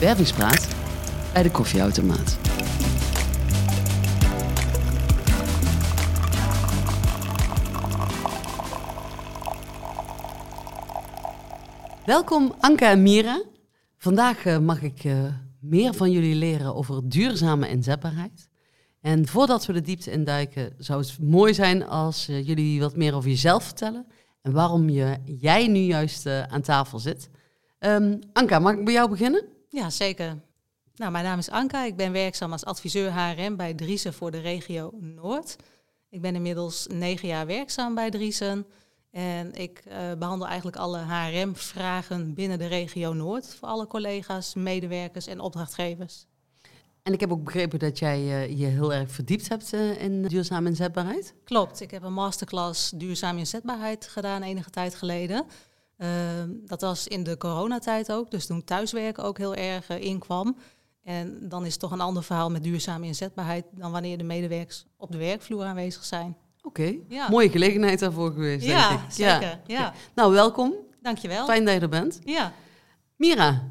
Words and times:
Wervingspraat 0.00 0.68
bij 1.32 1.42
de 1.42 1.50
koffieautomaat. 1.50 2.38
Welkom 12.06 12.54
Anka 12.58 12.90
en 12.90 13.02
Mira. 13.02 13.42
Vandaag 13.96 14.44
eh, 14.44 14.58
mag 14.58 14.82
ik 14.82 15.04
eh, 15.04 15.24
meer 15.60 15.94
van 15.94 16.10
jullie 16.10 16.34
leren 16.34 16.74
over 16.74 17.08
duurzame 17.08 17.68
inzetbaarheid. 17.68 18.48
En 19.00 19.26
voordat 19.26 19.66
we 19.66 19.72
de 19.72 19.80
diepte 19.80 20.10
induiken, 20.10 20.74
zou 20.78 21.00
het 21.00 21.18
mooi 21.20 21.54
zijn 21.54 21.86
als 21.86 22.28
eh, 22.28 22.46
jullie 22.46 22.80
wat 22.80 22.96
meer 22.96 23.14
over 23.14 23.30
jezelf 23.30 23.64
vertellen 23.64 24.06
en 24.42 24.52
waarom 24.52 24.88
je, 24.88 25.16
jij 25.24 25.66
nu 25.66 25.78
juist 25.78 26.26
aan 26.26 26.62
tafel 26.62 26.98
zit. 26.98 27.30
Ehm, 27.78 28.18
Anka, 28.32 28.58
mag 28.58 28.72
ik 28.72 28.84
bij 28.84 28.94
jou 28.94 29.10
beginnen? 29.10 29.58
Ja, 29.72 29.90
zeker. 29.90 30.38
Nou, 30.94 31.12
mijn 31.12 31.24
naam 31.24 31.38
is 31.38 31.50
Anka. 31.50 31.84
Ik 31.84 31.96
ben 31.96 32.12
werkzaam 32.12 32.52
als 32.52 32.64
adviseur 32.64 33.12
HRM 33.12 33.56
bij 33.56 33.74
Driesen 33.74 34.14
voor 34.14 34.30
de 34.30 34.40
regio 34.40 34.92
Noord. 35.00 35.56
Ik 36.08 36.20
ben 36.20 36.34
inmiddels 36.34 36.86
negen 36.86 37.28
jaar 37.28 37.46
werkzaam 37.46 37.94
bij 37.94 38.10
Driesen. 38.10 38.66
En 39.10 39.52
ik 39.54 39.82
uh, 39.88 39.94
behandel 40.18 40.46
eigenlijk 40.46 40.76
alle 40.76 40.98
HRM-vragen 40.98 42.34
binnen 42.34 42.58
de 42.58 42.66
regio 42.66 43.12
Noord 43.12 43.54
voor 43.54 43.68
alle 43.68 43.86
collega's, 43.86 44.54
medewerkers 44.54 45.26
en 45.26 45.40
opdrachtgevers. 45.40 46.26
En 47.02 47.12
ik 47.12 47.20
heb 47.20 47.32
ook 47.32 47.44
begrepen 47.44 47.78
dat 47.78 47.98
jij 47.98 48.20
uh, 48.20 48.58
je 48.58 48.66
heel 48.66 48.92
erg 48.92 49.10
verdiept 49.10 49.48
hebt 49.48 49.72
uh, 49.72 50.02
in 50.02 50.22
duurzame 50.22 50.68
inzetbaarheid. 50.68 51.34
Klopt, 51.44 51.80
ik 51.80 51.90
heb 51.90 52.02
een 52.02 52.12
masterclass 52.12 52.90
duurzame 52.90 53.38
inzetbaarheid 53.38 54.06
gedaan 54.06 54.42
enige 54.42 54.70
tijd 54.70 54.94
geleden. 54.94 55.46
Ehm, 56.00 56.48
dat 56.66 56.80
was 56.80 57.08
in 57.08 57.22
de 57.22 57.36
coronatijd 57.36 58.12
ook, 58.12 58.30
dus 58.30 58.46
toen 58.46 58.64
thuiswerken 58.64 59.24
ook 59.24 59.38
heel 59.38 59.54
erg 59.54 59.88
inkwam. 59.88 60.56
En 61.04 61.48
dan 61.48 61.64
is 61.64 61.70
het 61.70 61.80
toch 61.80 61.90
een 61.90 62.00
ander 62.00 62.22
verhaal 62.22 62.50
met 62.50 62.62
duurzame 62.62 63.06
inzetbaarheid 63.06 63.64
dan 63.70 63.92
wanneer 63.92 64.18
de 64.18 64.24
medewerkers 64.24 64.86
op 64.96 65.12
de 65.12 65.18
werkvloer 65.18 65.64
aanwezig 65.64 66.04
zijn. 66.04 66.36
Oké, 66.62 66.96
ja. 67.08 67.28
mooie 67.30 67.50
gelegenheid 67.50 67.98
daarvoor 67.98 68.32
geweest. 68.32 68.66
Ja, 68.66 68.88
denk 68.88 69.00
ik. 69.00 69.10
zeker. 69.10 69.40
Ja. 69.40 69.60
ja. 69.66 69.94
Nou, 70.14 70.32
welkom. 70.32 70.74
Dankjewel. 71.02 71.46
Fijn 71.46 71.64
dat 71.64 71.74
je 71.74 71.80
er 71.80 71.88
bent. 71.88 72.20
Ja. 72.24 72.52
Mira. 73.16 73.68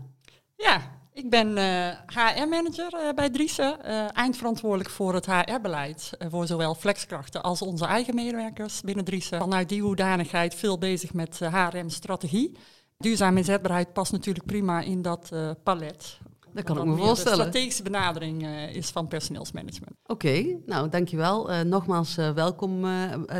Ja, 0.55 0.98
ik 1.19 1.29
ben 1.29 1.57
uh, 1.57 1.87
HR-manager 2.05 2.93
uh, 2.93 3.13
bij 3.15 3.29
Driessen, 3.29 3.77
uh, 3.85 4.17
eindverantwoordelijk 4.17 4.89
voor 4.89 5.13
het 5.13 5.25
HR-beleid 5.25 6.11
voor 6.29 6.47
zowel 6.47 6.75
flexkrachten 6.75 7.43
als 7.43 7.61
onze 7.61 7.85
eigen 7.85 8.15
medewerkers 8.15 8.81
binnen 8.81 9.05
Driessen. 9.05 9.39
Vanuit 9.39 9.69
die 9.69 9.81
hoedanigheid 9.81 10.55
veel 10.55 10.77
bezig 10.77 11.13
met 11.13 11.39
HRM-strategie. 11.39 12.57
Duurzame 12.97 13.37
inzetbaarheid 13.37 13.93
past 13.93 14.11
natuurlijk 14.11 14.45
prima 14.45 14.81
in 14.81 15.01
dat 15.01 15.31
palet. 15.63 16.17
Dat 16.53 16.63
kan 16.63 16.77
ik 16.77 16.85
me 16.85 16.95
voorstellen. 16.95 17.37
De 17.37 17.43
strategische 17.43 17.83
benadering 17.83 18.47
is 18.73 18.89
van 18.89 19.07
personeelsmanagement. 19.07 19.95
Oké, 20.05 20.57
nou 20.65 20.89
dankjewel. 20.89 21.49
Nogmaals 21.63 22.15
welkom 22.15 22.85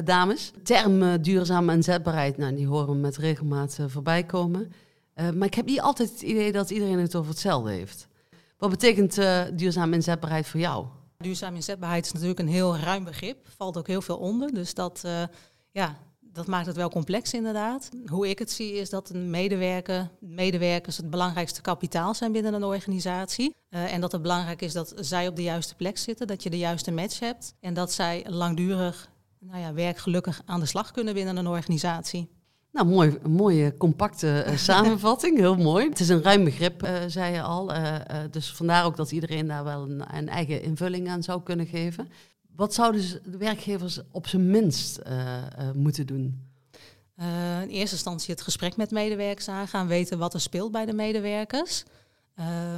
dames. 0.04 0.52
Term 0.64 1.22
duurzame 1.22 1.74
inzetbaarheid, 1.74 2.38
nou, 2.38 2.56
die 2.56 2.68
horen 2.68 2.88
we 2.88 2.96
met 2.96 3.18
regelmaat 3.18 3.80
voorbij 3.88 4.24
komen. 4.24 4.72
Maar 5.34 5.48
ik 5.48 5.54
heb 5.54 5.66
niet 5.66 5.82
altijd 5.82 6.10
het 6.10 6.22
idee 6.22 6.52
dat 6.52 6.70
iedereen 6.70 7.00
het 7.00 7.16
over 7.16 7.30
hetzelfde 7.30 7.72
heeft. 7.72 8.08
Wat 8.58 8.70
betekent 8.70 9.16
duurzame 9.54 9.96
inzetbaarheid 9.96 10.48
voor 10.48 10.60
jou? 10.60 10.86
Duurzame 11.18 11.56
inzetbaarheid 11.56 12.06
is 12.06 12.12
natuurlijk 12.12 12.40
een 12.40 12.48
heel 12.48 12.78
ruim 12.78 13.04
begrip. 13.04 13.48
Valt 13.58 13.78
ook 13.78 13.88
heel 13.88 14.02
veel 14.02 14.18
onder. 14.18 14.54
Dus 14.54 14.74
dat, 14.74 15.08
ja, 15.72 15.98
dat 16.34 16.48
maakt 16.48 16.66
het 16.66 16.76
wel 16.76 16.90
complex 16.90 17.34
inderdaad. 17.34 17.90
Hoe 18.06 18.30
ik 18.30 18.40
het 18.40 18.52
zie 18.52 18.74
is 18.74 18.90
dat 18.90 19.10
een 19.10 19.30
medewerker, 19.30 20.10
medewerkers 20.20 20.98
het 20.98 21.10
belangrijkste 21.10 21.62
kapitaal 21.62 22.14
zijn 22.14 22.32
binnen 22.32 22.54
een 22.54 22.64
organisatie. 22.64 23.56
Uh, 23.70 23.94
en 23.94 24.02
dat 24.02 24.12
het 24.12 24.22
belangrijk 24.22 24.62
is 24.62 24.74
dat 24.74 24.94
zij 24.96 25.28
op 25.28 25.36
de 25.36 25.44
juiste 25.44 25.76
plek 25.76 25.98
zitten, 25.98 26.28
dat 26.28 26.44
je 26.44 26.50
de 26.50 26.58
juiste 26.58 26.92
match 26.92 27.20
hebt 27.20 27.54
en 27.60 27.74
dat 27.74 27.92
zij 27.92 28.26
langdurig 28.30 29.10
nou 29.40 29.60
ja, 29.60 29.74
werkgelukkig 29.74 30.42
aan 30.46 30.60
de 30.60 30.66
slag 30.66 30.92
kunnen 30.92 31.14
binnen 31.14 31.38
een 31.38 31.48
organisatie. 31.48 32.30
Nou, 32.72 32.88
mooi, 32.88 33.18
een 33.24 33.32
mooie 33.32 33.78
compacte 33.78 34.46
uh, 34.48 34.58
samenvatting. 34.70 35.38
Heel 35.38 35.56
mooi. 35.56 35.90
Het 35.90 36.00
is 36.00 36.10
een 36.10 36.24
ruim 36.24 36.44
begrip, 36.44 36.84
uh, 36.84 36.98
zei 37.08 37.34
je 37.34 37.42
al. 37.42 37.76
Uh, 37.76 37.96
dus 38.32 38.52
vandaar 38.52 38.86
ook 38.86 38.98
dat 38.98 39.12
iedereen 39.12 39.48
daar 39.48 39.64
wel 39.64 39.82
een, 39.82 40.16
een, 40.16 40.30
eigen 40.30 40.62
invulling 40.62 41.10
aan 41.10 41.24
zou 41.24 41.42
kunnen 41.44 41.66
geven. 41.66 42.10
Wat 42.56 42.74
zouden 42.74 43.02
de 43.26 43.38
werkgevers 43.38 44.00
op 44.12 44.28
zijn 44.28 44.50
minst 44.50 45.00
uh, 45.08 45.38
uh, 45.38 45.72
moeten 45.74 46.08
doen? 46.08 46.48
Uh, 47.20 47.62
in 47.62 47.68
eerste 47.68 47.96
instantie 47.96 48.34
het 48.34 48.44
gesprek 48.44 48.78
met 48.78 48.92
medewerkers 48.92 49.50
aangaan, 49.50 49.88
weten 49.88 50.18
wat 50.18 50.34
er 50.34 50.42
speelt 50.42 50.72
bij 50.72 50.86
de 50.86 50.94
medewerkers. 50.94 51.84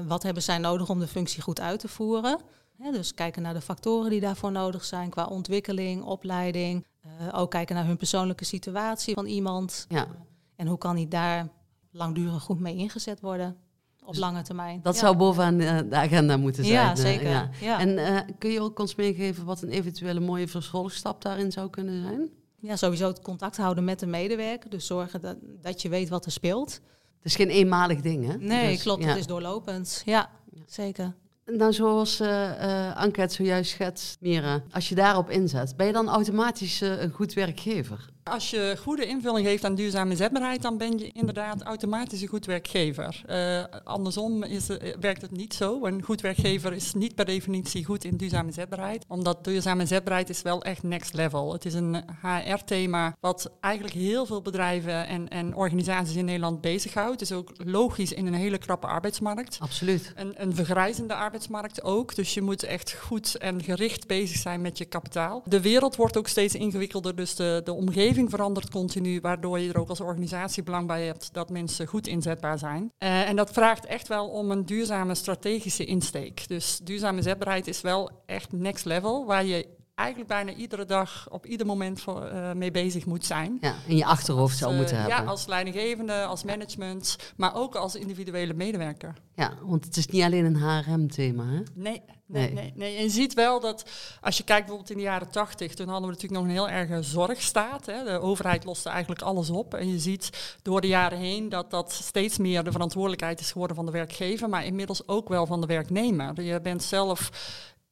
wat 0.07 0.23
hebben 0.23 0.43
zij 0.43 0.57
nodig 0.57 0.89
om 0.89 0.99
de 0.99 1.07
functie 1.07 1.41
goed 1.41 1.59
uit 1.59 1.79
te 1.79 1.87
voeren? 1.87 2.39
Hè, 2.77 2.91
dus 2.91 3.13
kijken 3.13 3.41
naar 3.41 3.53
de 3.53 3.61
factoren 3.61 4.09
die 4.09 4.19
daarvoor 4.19 4.51
nodig 4.51 4.83
zijn 4.83 5.09
qua 5.09 5.25
ontwikkeling, 5.25 6.03
opleiding. 6.03 6.85
Ook 7.31 7.51
kijken 7.51 7.75
naar 7.75 7.85
hun 7.85 7.97
persoonlijke 7.97 8.45
situatie 8.45 9.13
van 9.13 9.25
iemand. 9.25 9.85
Ja. 9.89 10.07
en 10.55 10.67
hoe 10.67 10.77
kan 10.77 10.95
die 10.95 11.07
daar 11.07 11.47
langdurig 11.91 12.43
goed 12.43 12.59
mee 12.59 12.75
ingezet 12.75 13.19
worden? 13.19 13.57
op 14.05 14.15
lange 14.15 14.41
termijn. 14.41 14.79
Dat 14.83 14.97
zou 14.97 15.17
bovenaan 15.17 15.57
de 15.89 15.95
agenda 15.95 16.37
moeten 16.37 16.65
zijn. 16.65 16.75
Ja, 16.75 16.95
zeker. 16.95 17.49
Ja. 17.61 17.79
En 17.79 17.89
uh, 17.89 18.19
kun 18.37 18.51
je 18.51 18.61
ook 18.61 18.79
ons 18.79 18.95
meegeven 18.95 19.45
wat 19.45 19.61
een 19.61 19.69
eventuele 19.69 20.19
mooie 20.19 20.47
vervolgstap 20.47 21.21
daarin 21.21 21.51
zou 21.51 21.69
kunnen 21.69 22.01
zijn? 22.01 22.29
Ja, 22.59 22.75
sowieso 22.75 23.07
het 23.07 23.21
contact 23.21 23.57
houden 23.57 23.83
met 23.83 23.99
de 23.99 24.05
medewerker. 24.05 24.69
Dus 24.69 24.85
zorgen 24.85 25.21
dat, 25.21 25.37
dat 25.61 25.81
je 25.81 25.89
weet 25.89 26.09
wat 26.09 26.25
er 26.25 26.31
speelt. 26.31 26.71
Het 26.71 27.25
is 27.25 27.35
geen 27.35 27.49
eenmalig 27.49 28.01
ding, 28.01 28.27
hè? 28.27 28.37
Nee, 28.37 28.71
dus, 28.71 28.81
klopt. 28.81 29.05
Het 29.05 29.17
is 29.17 29.27
doorlopend. 29.27 30.01
Ja, 30.05 30.29
zeker. 30.65 31.13
Nou, 31.57 31.73
zoals 31.73 32.21
uh, 32.21 32.27
uh, 32.27 32.95
Anke 32.95 33.21
het 33.21 33.33
zojuist 33.33 33.71
schetst, 33.71 34.17
Mira, 34.19 34.63
als 34.71 34.89
je 34.89 34.95
daarop 34.95 35.29
inzet, 35.29 35.75
ben 35.77 35.85
je 35.87 35.93
dan 35.93 36.09
automatisch 36.09 36.81
uh, 36.81 37.01
een 37.01 37.11
goed 37.11 37.33
werkgever? 37.33 38.09
Als 38.31 38.49
je 38.49 38.75
goede 38.79 39.05
invulling 39.05 39.47
heeft 39.47 39.63
aan 39.63 39.75
duurzame 39.75 40.11
inzetbaarheid, 40.11 40.61
dan 40.61 40.77
ben 40.77 40.97
je 40.97 41.11
inderdaad 41.11 41.61
automatisch 41.61 42.21
een 42.21 42.27
goed 42.27 42.45
werkgever. 42.45 43.21
Uh, 43.29 43.63
andersom 43.83 44.43
is, 44.43 44.69
uh, 44.69 44.77
werkt 44.99 45.21
het 45.21 45.31
niet 45.31 45.53
zo. 45.53 45.85
Een 45.85 46.03
goed 46.03 46.21
werkgever 46.21 46.73
is 46.73 46.93
niet 46.93 47.15
per 47.15 47.25
definitie 47.25 47.85
goed 47.85 48.03
in 48.03 48.17
duurzame 48.17 48.47
inzetbaarheid, 48.47 49.05
omdat 49.07 49.43
duurzame 49.43 49.81
inzetbaarheid 49.81 50.29
is 50.29 50.41
wel 50.41 50.63
echt 50.63 50.83
next 50.83 51.13
level. 51.13 51.53
Het 51.53 51.65
is 51.65 51.73
een 51.73 52.03
HR-thema 52.21 53.15
wat 53.19 53.51
eigenlijk 53.59 53.95
heel 53.95 54.25
veel 54.25 54.41
bedrijven 54.41 55.07
en, 55.07 55.29
en 55.29 55.55
organisaties 55.55 56.15
in 56.15 56.25
Nederland 56.25 56.61
bezighoudt. 56.61 57.19
Het 57.19 57.21
is 57.21 57.31
ook 57.31 57.51
logisch 57.57 58.13
in 58.13 58.27
een 58.27 58.33
hele 58.33 58.57
krappe 58.57 58.87
arbeidsmarkt. 58.87 59.57
Absoluut. 59.61 60.13
Een, 60.15 60.33
een 60.35 60.55
vergrijzende 60.55 61.13
arbeidsmarkt 61.13 61.83
ook, 61.83 62.15
dus 62.15 62.33
je 62.33 62.41
moet 62.41 62.63
echt 62.63 62.93
goed 62.93 63.37
en 63.37 63.63
gericht 63.63 64.07
bezig 64.07 64.37
zijn 64.37 64.61
met 64.61 64.77
je 64.77 64.85
kapitaal. 64.85 65.43
De 65.45 65.61
wereld 65.61 65.95
wordt 65.95 66.17
ook 66.17 66.27
steeds 66.27 66.55
ingewikkelder, 66.55 67.15
dus 67.15 67.35
de, 67.35 67.61
de 67.63 67.73
omgeving 67.73 68.19
verandert 68.29 68.69
continu, 68.69 69.19
waardoor 69.21 69.59
je 69.59 69.69
er 69.69 69.79
ook 69.79 69.89
als 69.89 70.01
organisatie 70.01 70.63
belang 70.63 70.87
bij 70.87 71.05
hebt 71.05 71.33
dat 71.33 71.49
mensen 71.49 71.87
goed 71.87 72.07
inzetbaar 72.07 72.59
zijn. 72.59 72.91
Uh, 72.99 73.29
en 73.29 73.35
dat 73.35 73.51
vraagt 73.51 73.85
echt 73.85 74.07
wel 74.07 74.27
om 74.27 74.51
een 74.51 74.65
duurzame 74.65 75.15
strategische 75.15 75.85
insteek. 75.85 76.47
Dus 76.47 76.79
duurzame 76.83 77.17
inzetbaarheid 77.17 77.67
is 77.67 77.81
wel 77.81 78.09
echt 78.25 78.51
next 78.51 78.85
level, 78.85 79.25
waar 79.25 79.45
je 79.45 79.67
eigenlijk 79.95 80.29
bijna 80.29 80.53
iedere 80.53 80.85
dag 80.85 81.27
op 81.29 81.45
ieder 81.45 81.65
moment 81.65 82.01
voor, 82.01 82.31
uh, 82.33 82.51
mee 82.51 82.71
bezig 82.71 83.05
moet 83.05 83.25
zijn. 83.25 83.57
Ja, 83.61 83.75
in 83.87 83.97
je 83.97 84.05
achterhoofd 84.05 84.57
zou 84.57 84.75
moeten 84.75 84.97
hebben. 84.97 85.15
Ja, 85.17 85.23
als 85.23 85.45
leidinggevende, 85.45 86.23
als 86.23 86.43
management, 86.43 87.33
maar 87.35 87.55
ook 87.55 87.75
als 87.75 87.95
individuele 87.95 88.53
medewerker. 88.53 89.13
Ja, 89.35 89.53
want 89.61 89.85
het 89.85 89.97
is 89.97 90.07
niet 90.07 90.23
alleen 90.23 90.45
een 90.45 90.55
HRM-thema, 90.55 91.45
hè? 91.45 91.61
Nee, 91.73 92.01
nee, 92.25 92.51
nee, 92.53 92.71
nee. 92.75 92.97
En 92.97 93.03
je 93.03 93.09
ziet 93.09 93.33
wel 93.33 93.59
dat 93.59 93.89
als 94.21 94.37
je 94.37 94.43
kijkt 94.43 94.65
bijvoorbeeld 94.65 94.91
in 94.91 94.97
de 94.97 95.09
jaren 95.09 95.31
tachtig, 95.31 95.73
toen 95.73 95.87
hadden 95.87 96.09
we 96.09 96.13
natuurlijk 96.13 96.41
nog 96.41 96.49
een 96.49 96.57
heel 96.57 96.69
erge 96.69 97.01
zorgstaat. 97.01 97.85
Hè. 97.85 98.03
De 98.03 98.19
overheid 98.19 98.63
loste 98.63 98.89
eigenlijk 98.89 99.21
alles 99.21 99.49
op. 99.49 99.73
En 99.73 99.89
je 99.89 99.99
ziet 99.99 100.57
door 100.61 100.81
de 100.81 100.87
jaren 100.87 101.17
heen 101.17 101.49
dat 101.49 101.71
dat 101.71 101.91
steeds 101.91 102.37
meer 102.37 102.63
de 102.63 102.71
verantwoordelijkheid 102.71 103.39
is 103.39 103.51
geworden 103.51 103.75
van 103.75 103.85
de 103.85 103.91
werkgever, 103.91 104.49
maar 104.49 104.65
inmiddels 104.65 105.07
ook 105.07 105.29
wel 105.29 105.45
van 105.45 105.61
de 105.61 105.67
werknemer. 105.67 106.41
Je 106.41 106.61
bent 106.61 106.83
zelf 106.83 107.29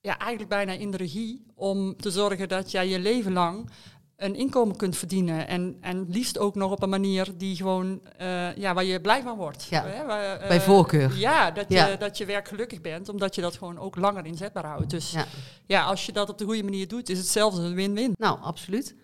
ja, 0.09 0.17
eigenlijk 0.17 0.49
bijna 0.49 0.71
in 0.71 0.91
de 0.91 0.97
regie 0.97 1.45
om 1.55 1.95
te 1.95 2.11
zorgen 2.11 2.49
dat 2.49 2.71
jij 2.71 2.87
je 2.87 2.99
leven 2.99 3.33
lang 3.33 3.69
een 4.15 4.35
inkomen 4.35 4.75
kunt 4.75 4.97
verdienen. 4.97 5.47
En, 5.47 5.77
en 5.81 6.05
liefst 6.09 6.37
ook 6.37 6.55
nog 6.55 6.71
op 6.71 6.81
een 6.81 6.89
manier 6.89 7.37
die 7.37 7.55
gewoon, 7.55 8.01
uh, 8.21 8.55
ja, 8.55 8.73
waar 8.73 8.83
je 8.83 9.01
blij 9.01 9.21
van 9.21 9.37
wordt. 9.37 9.63
Ja, 9.63 9.85
hè? 9.85 10.05
Waar, 10.05 10.41
uh, 10.41 10.47
bij 10.47 10.61
voorkeur. 10.61 11.17
Ja, 11.17 11.51
dat 11.51 11.65
je, 11.69 11.95
dat 11.99 12.17
je 12.17 12.25
werk 12.25 12.47
gelukkig 12.47 12.81
bent, 12.81 13.09
omdat 13.09 13.35
je 13.35 13.41
dat 13.41 13.57
gewoon 13.57 13.77
ook 13.77 13.95
langer 13.95 14.25
inzetbaar 14.25 14.65
houdt. 14.65 14.89
Dus 14.89 15.11
ja. 15.11 15.25
ja, 15.65 15.83
als 15.83 16.05
je 16.05 16.11
dat 16.11 16.29
op 16.29 16.37
de 16.37 16.45
goede 16.45 16.63
manier 16.63 16.87
doet, 16.87 17.09
is 17.09 17.17
het 17.17 17.27
zelfs 17.27 17.57
een 17.57 17.73
win-win. 17.73 18.13
Nou, 18.15 18.39
absoluut. 18.41 18.95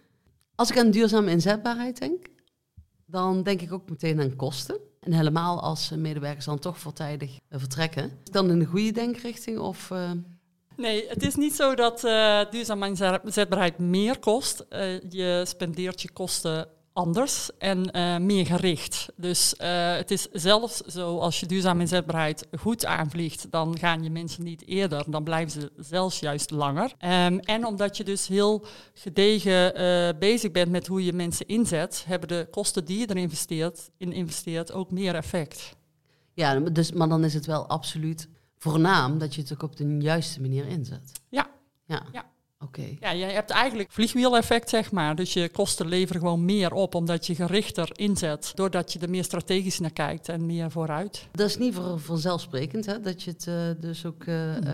Als 0.56 0.70
ik 0.70 0.78
aan 0.78 0.92
duurzame 0.92 1.32
inzetbaarheid 1.32 2.00
denk, 2.00 2.26
dan 3.06 3.44
denk 3.44 3.62
ik 3.62 3.74
ook 3.74 3.90
meteen 3.90 4.22
aan 4.22 4.36
kosten. 4.36 4.80
En 5.00 5.14
helemaal 5.14 5.62
als 5.62 5.90
medewerkers 5.90 6.46
dan 6.46 6.60
toch 6.60 6.80
voortijdig 6.80 7.40
vertrekken. 7.50 8.12
Dan 8.24 8.50
in 8.50 8.60
de 8.60 8.66
goede 8.66 8.92
denkrichting 8.92 9.60
of... 9.60 9.92
Nee, 10.78 11.06
het 11.08 11.24
is 11.24 11.36
niet 11.36 11.56
zo 11.56 11.76
dat 11.76 12.04
uh, 12.04 12.40
duurzame 12.50 12.88
inzetbaarheid 13.24 13.78
meer 13.78 14.20
kost. 14.20 14.66
Uh, 14.70 15.02
je 15.10 15.44
spendeert 15.46 16.02
je 16.02 16.12
kosten 16.12 16.68
anders 16.96 17.50
en 17.58 17.92
eh, 17.92 18.18
meer 18.18 18.46
gericht. 18.46 19.08
Dus 19.16 19.56
eh, 19.56 19.96
het 19.96 20.12
is 20.12 20.28
zelfs 20.32 20.80
zo, 20.80 21.18
als 21.18 21.40
je 21.40 21.46
duurzame 21.46 21.82
inzetbaarheid 21.82 22.48
goed 22.60 22.86
aanvliegt, 22.86 23.52
dan 23.52 23.78
gaan 23.80 24.04
je 24.04 24.10
mensen 24.10 24.44
niet 24.44 24.68
eerder, 24.68 25.04
dan 25.08 25.24
blijven 25.24 25.62
ze 25.62 25.72
zelfs 25.78 26.20
juist 26.20 26.52
langer. 26.52 26.92
Ehm, 26.98 27.38
en 27.38 27.66
omdat 27.66 27.98
je 27.98 28.04
dus 28.04 28.28
heel 28.28 28.66
gedegen 28.94 29.74
bezig 30.20 30.52
bent 30.52 30.72
met 30.72 30.88
hoe 30.88 31.06
je 31.06 31.14
mensen 31.14 31.48
inzet, 31.48 32.04
hebben 32.08 32.28
de 32.28 32.48
kosten 32.52 32.86
die 32.86 33.00
je 33.00 33.10
erin 33.10 33.22
investeert, 33.22 33.90
in 33.98 34.14
investeert 34.14 34.72
ook 34.72 34.92
meer 34.92 35.16
effect. 35.16 35.76
Ja, 36.34 36.60
dus, 36.60 36.92
maar 36.92 37.10
dan 37.10 37.24
is 37.24 37.34
het 37.34 37.46
wel 37.46 37.68
absoluut 37.68 38.28
voornaam 38.58 39.18
dat 39.18 39.36
je 39.36 39.42
het 39.42 39.54
ook 39.54 39.64
op 39.64 39.76
de 39.76 39.98
juiste 40.00 40.42
manier 40.42 40.68
inzet. 40.68 41.12
Ja. 41.30 41.48
Ja. 41.86 42.04
ja. 42.12 42.26
Oké. 42.60 42.96
Ja, 43.00 43.12
je 43.12 43.26
hebt 43.26 43.50
eigenlijk 43.50 43.92
vliegwiel-effect, 43.92 44.70
zeg 44.70 44.92
maar. 44.92 45.16
Dus 45.16 45.34
je 45.34 45.50
kosten 45.50 45.88
leveren 45.88 46.22
gewoon 46.22 46.46
meer 46.46 46.74
op, 46.74 46.96
omdat 46.96 47.26
je 47.28 47.36
gerichter 47.36 47.90
inzet, 47.94 48.52
doordat 48.56 48.94
je 48.94 49.00
er 49.00 49.10
meer 49.10 49.24
strategisch 49.24 49.80
naar 49.80 49.94
kijkt 49.94 50.30
en 50.30 50.46
meer 50.46 50.72
vooruit. 50.72 51.28
Dat 51.32 51.50
is 51.50 51.58
niet 51.58 51.76
vanzelfsprekend, 51.96 52.86
hè, 52.86 53.00
dat 53.00 53.24
je 53.24 53.32
het 53.32 53.46
uh, 53.46 53.56
dus 53.82 54.06
ook 54.06 54.26
uh, 54.26 54.58
uh, 54.58 54.74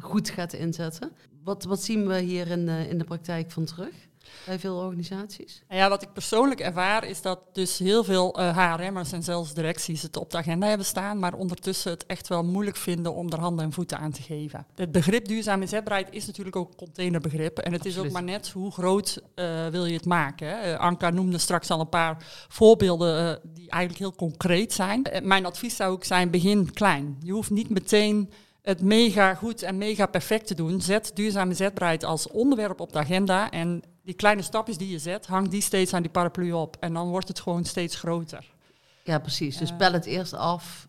goed 0.00 0.30
gaat 0.30 0.52
inzetten. 0.52 1.12
Wat, 1.44 1.64
wat 1.64 1.82
zien 1.82 2.06
we 2.06 2.20
hier 2.20 2.46
in, 2.46 2.68
in 2.68 2.98
de 2.98 3.04
praktijk 3.04 3.50
van 3.50 3.64
terug? 3.64 4.08
Bij 4.46 4.58
veel 4.58 4.76
organisaties? 4.76 5.62
Nou 5.68 5.80
ja, 5.80 5.88
wat 5.88 6.02
ik 6.02 6.12
persoonlijk 6.12 6.60
ervaar 6.60 7.04
is 7.04 7.22
dat 7.22 7.38
dus 7.52 7.78
heel 7.78 8.04
veel 8.04 8.40
uh, 8.40 8.74
HRM'ers 8.74 9.12
en 9.12 9.22
zelfs 9.22 9.54
directies 9.54 10.02
het 10.02 10.16
op 10.16 10.30
de 10.30 10.36
agenda 10.36 10.66
hebben 10.66 10.86
staan, 10.86 11.18
maar 11.18 11.34
ondertussen 11.34 11.90
het 11.90 12.06
echt 12.06 12.28
wel 12.28 12.44
moeilijk 12.44 12.76
vinden 12.76 13.14
om 13.14 13.32
er 13.32 13.38
handen 13.40 13.64
en 13.64 13.72
voeten 13.72 13.98
aan 13.98 14.10
te 14.10 14.22
geven. 14.22 14.66
Het 14.74 14.92
begrip 14.92 15.28
duurzame 15.28 15.62
inzetbaarheid 15.62 16.08
is 16.10 16.26
natuurlijk 16.26 16.56
ook 16.56 16.68
een 16.68 16.76
containerbegrip 16.76 17.58
en 17.58 17.72
het 17.72 17.84
is 17.84 17.98
ook 17.98 18.10
maar 18.10 18.22
net 18.22 18.48
hoe 18.48 18.72
groot 18.72 19.22
uh, 19.34 19.66
wil 19.66 19.84
je 19.84 19.94
het 19.94 20.06
maken. 20.06 20.48
Hè. 20.48 20.72
Uh, 20.72 20.78
Anka 20.78 21.10
noemde 21.10 21.38
straks 21.38 21.70
al 21.70 21.80
een 21.80 21.88
paar 21.88 22.16
voorbeelden 22.48 23.40
die 23.42 23.70
eigenlijk 23.70 24.02
heel 24.02 24.14
concreet 24.14 24.72
zijn. 24.72 25.06
mijn 25.22 25.46
advies 25.46 25.76
zou 25.76 25.92
ook 25.92 26.04
zijn, 26.04 26.30
begin 26.30 26.72
klein. 26.72 27.16
Je 27.22 27.32
hoeft 27.32 27.50
niet 27.50 27.70
meteen 27.70 28.30
het 28.62 28.82
mega 28.82 29.34
goed 29.34 29.62
en 29.62 29.78
mega 29.78 30.06
perfect 30.06 30.46
te 30.46 30.54
doen. 30.54 30.80
Zet 30.80 31.10
duurzame 31.14 31.54
zetbaarheid 31.54 32.04
als 32.04 32.28
onderwerp 32.28 32.80
op 32.80 32.92
de 32.92 32.98
agenda 32.98 33.50
en 33.50 33.82
die 34.02 34.14
kleine 34.14 34.42
stapjes 34.42 34.76
die 34.76 34.90
je 34.90 34.98
zet, 34.98 35.26
hang 35.26 35.48
die 35.48 35.62
steeds 35.62 35.94
aan 35.94 36.02
die 36.02 36.10
paraplu 36.10 36.52
op. 36.52 36.76
En 36.80 36.92
dan 36.92 37.08
wordt 37.08 37.28
het 37.28 37.40
gewoon 37.40 37.64
steeds 37.64 37.96
groter. 37.96 38.44
Ja, 39.04 39.18
precies. 39.18 39.56
Dus 39.56 39.76
bel 39.76 39.92
het 39.92 40.06
eerst 40.06 40.32
af. 40.32 40.88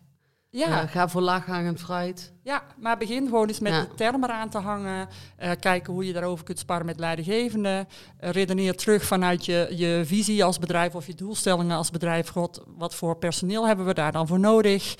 Ja. 0.54 0.82
Uh, 0.82 0.90
ga 0.90 1.08
voor 1.08 1.20
laaghangend 1.20 1.80
fruit. 1.80 2.32
Ja, 2.42 2.62
maar 2.78 2.98
begin 2.98 3.24
gewoon 3.24 3.48
eens 3.48 3.60
met 3.60 3.72
de 3.72 3.94
termen 3.94 4.30
aan 4.30 4.48
te 4.48 4.58
hangen. 4.58 5.08
Uh, 5.42 5.50
kijken 5.60 5.92
hoe 5.92 6.06
je 6.06 6.12
daarover 6.12 6.44
kunt 6.44 6.58
sparen 6.58 6.86
met 6.86 6.98
leidinggevenden. 6.98 7.88
Uh, 8.20 8.30
redeneer 8.30 8.76
terug 8.76 9.04
vanuit 9.04 9.44
je, 9.44 9.68
je 9.70 10.02
visie 10.04 10.44
als 10.44 10.58
bedrijf 10.58 10.94
of 10.94 11.06
je 11.06 11.14
doelstellingen 11.14 11.76
als 11.76 11.90
bedrijf. 11.90 12.28
God, 12.28 12.62
wat 12.76 12.94
voor 12.94 13.16
personeel 13.16 13.66
hebben 13.66 13.86
we 13.86 13.94
daar 13.94 14.12
dan 14.12 14.26
voor 14.26 14.40
nodig? 14.40 14.94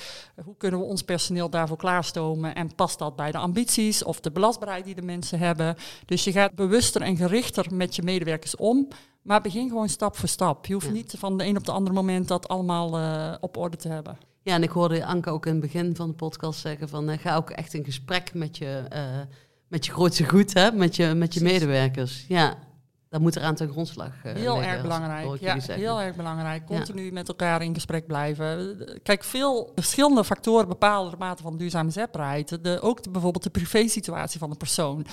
hoe 0.44 0.56
kunnen 0.56 0.80
we 0.80 0.86
ons 0.86 1.02
personeel 1.02 1.50
daarvoor 1.50 1.76
klaarstomen? 1.76 2.54
En 2.54 2.74
past 2.74 2.98
dat 2.98 3.16
bij 3.16 3.30
de 3.30 3.38
ambities 3.38 4.04
of 4.04 4.20
de 4.20 4.30
belastbaarheid 4.30 4.84
die 4.84 4.94
de 4.94 5.02
mensen 5.02 5.38
hebben? 5.38 5.76
Dus 6.06 6.24
je 6.24 6.32
gaat 6.32 6.54
bewuster 6.54 7.02
en 7.02 7.16
gerichter 7.16 7.66
met 7.74 7.96
je 7.96 8.02
medewerkers 8.02 8.56
om. 8.56 8.88
Maar 9.22 9.40
begin 9.40 9.68
gewoon 9.68 9.88
stap 9.88 10.16
voor 10.16 10.28
stap. 10.28 10.66
Je 10.66 10.72
hoeft 10.72 10.92
niet 10.92 11.14
van 11.18 11.38
de 11.38 11.44
een 11.44 11.56
op 11.56 11.64
de 11.64 11.72
andere 11.72 11.94
moment 11.94 12.28
dat 12.28 12.48
allemaal 12.48 13.38
op 13.40 13.56
orde 13.56 13.76
te 13.76 13.88
hebben. 13.88 14.31
Ja, 14.42 14.54
en 14.54 14.62
ik 14.62 14.70
hoorde 14.70 15.04
Anke 15.04 15.30
ook 15.30 15.46
in 15.46 15.52
het 15.52 15.60
begin 15.60 15.96
van 15.96 16.08
de 16.08 16.14
podcast 16.14 16.60
zeggen 16.60 16.88
van 16.88 17.10
uh, 17.10 17.18
ga 17.18 17.36
ook 17.36 17.50
echt 17.50 17.74
in 17.74 17.84
gesprek 17.84 18.34
met 18.34 18.58
je, 18.58 18.84
uh, 18.92 19.20
met 19.68 19.86
je 19.86 19.92
grootste 19.92 20.24
goed, 20.28 20.54
hè? 20.54 20.72
Met, 20.72 20.96
je, 20.96 21.14
met 21.14 21.34
je 21.34 21.42
medewerkers. 21.42 22.24
Ja, 22.28 22.58
dat 23.12 23.20
moet 23.20 23.34
er 23.34 23.42
aan 23.42 23.54
ten 23.54 23.68
grondslag 23.68 24.12
uh, 24.26 24.32
Heel 24.32 24.62
erg 24.62 24.82
belangrijk. 24.82 25.40
Ja, 25.40 25.56
heel 25.58 26.00
erg 26.00 26.16
belangrijk. 26.16 26.66
Continu 26.66 27.12
met 27.12 27.28
elkaar 27.28 27.62
in 27.62 27.74
gesprek 27.74 28.06
blijven. 28.06 28.78
Kijk, 29.02 29.24
veel 29.24 29.72
verschillende 29.74 30.24
factoren 30.24 30.68
bepalen 30.68 31.10
de 31.10 31.16
mate 31.16 31.42
van 31.42 31.56
duurzame 31.56 31.90
zetbaarheid. 31.90 32.64
De, 32.64 32.80
ook 32.80 33.02
de, 33.02 33.10
bijvoorbeeld 33.10 33.44
de 33.44 33.50
privésituatie 33.50 34.38
van 34.38 34.50
de 34.50 34.56
persoon. 34.56 34.98
Uh, 34.98 35.04